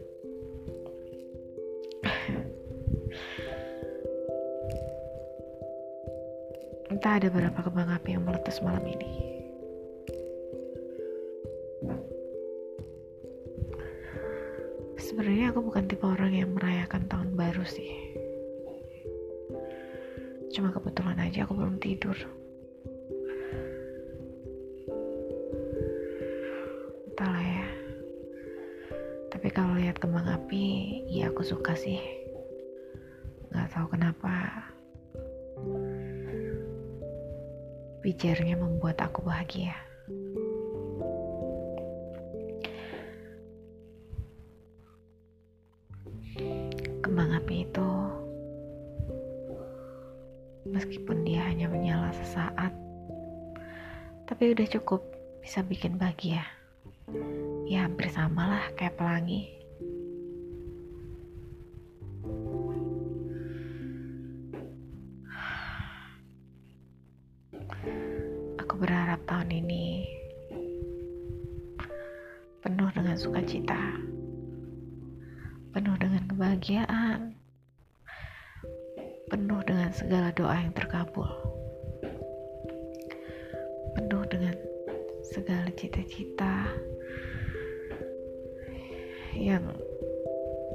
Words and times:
Entah 6.88 7.14
ada 7.18 7.28
berapa 7.34 7.60
kembang 7.62 7.90
api 7.94 8.14
yang 8.14 8.24
meletus 8.26 8.62
malam 8.62 8.86
ini. 8.86 9.12
Sebenarnya 15.02 15.50
aku 15.50 15.66
bukan 15.66 15.90
tipe 15.90 16.06
orang 16.06 16.34
yang 16.38 16.54
merayakan 16.54 17.10
tahun 17.10 17.34
baru 17.34 17.66
sih. 17.66 17.90
Cuma 20.54 20.70
kebetulan 20.70 21.18
aja 21.22 21.46
aku 21.46 21.58
belum 21.58 21.82
tidur. 21.82 22.18
Tapi 29.38 29.54
kalau 29.54 29.78
lihat 29.78 30.02
kembang 30.02 30.26
api, 30.26 30.98
ya 31.14 31.30
aku 31.30 31.46
suka 31.46 31.78
sih. 31.78 32.02
Gak 33.54 33.70
tahu 33.70 33.94
kenapa. 33.94 34.66
Pijarnya 38.02 38.58
membuat 38.58 38.98
aku 38.98 39.22
bahagia. 39.22 39.78
Kembang 47.06 47.30
api 47.38 47.62
itu 47.62 47.90
meskipun 50.66 51.22
dia 51.22 51.46
hanya 51.46 51.70
menyala 51.70 52.10
sesaat, 52.10 52.74
tapi 54.26 54.58
udah 54.58 54.66
cukup 54.66 55.06
bisa 55.46 55.62
bikin 55.62 56.02
bahagia. 56.02 56.57
Ya 57.68 57.88
hampir 57.88 58.12
sama 58.12 58.44
lah 58.52 58.66
kayak 58.76 59.00
pelangi. 59.00 59.48
Aku 68.60 68.74
berharap 68.76 69.24
tahun 69.24 69.56
ini 69.56 70.04
penuh 72.60 72.92
dengan 72.92 73.16
sukacita, 73.16 73.80
penuh 75.72 75.96
dengan 75.96 76.28
kebahagiaan, 76.28 77.32
penuh 79.32 79.64
dengan 79.64 79.96
segala 79.96 80.36
doa 80.36 80.60
yang 80.60 80.76
terkabul, 80.76 81.32
segala 85.38 85.70
cita-cita 85.78 86.66
yang 89.38 89.70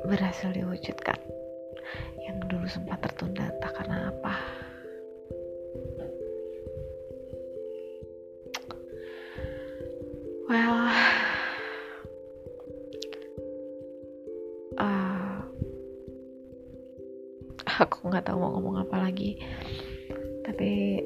berhasil 0.06 0.54
diwujudkan, 0.54 1.18
yang 2.22 2.38
dulu 2.46 2.70
sempat 2.70 3.02
tertunda 3.02 3.50
entah 3.50 3.72
karena 3.74 3.98
apa. 4.14 4.34
Well, 10.46 10.78
uh, 14.78 15.42
aku 17.66 18.14
nggak 18.14 18.30
tahu 18.30 18.38
mau 18.38 18.54
ngomong 18.54 18.86
apa 18.86 19.10
lagi, 19.10 19.42
tapi 20.46 21.02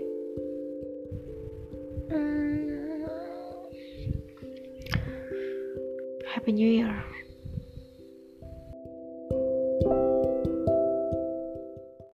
Happy 6.37 6.53
New 6.53 6.69
Year. 6.71 7.26